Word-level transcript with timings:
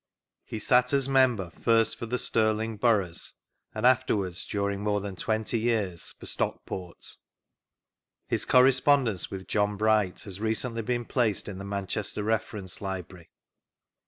He 0.45 0.57
sat 0.57 0.93
as 0.93 1.07
member, 1.07 1.51
first 1.51 1.95
for 1.95 2.07
the 2.07 2.17
Stirling 2.17 2.77
Burghs, 2.77 3.35
and 3.71 3.85
after 3.85 4.15
wards, 4.15 4.45
during 4.45 4.81
more 4.81 4.99
than 4.99 5.15
twenty 5.15 5.59
years, 5.59 6.13
for 6.13 6.25
Stock 6.25 6.65
port, 6.65 7.17
His 8.27 8.43
correspondence 8.43 9.29
with 9.29 9.45
John 9.47 9.77
Bright 9.77 10.21
has 10.21 10.39
recently 10.39 10.81
been 10.81 11.03
[daced 11.05 11.47
in 11.47 11.59
the 11.59 11.65
Manchester 11.65 12.23
Reference 12.23 12.81
Library. 12.81 13.29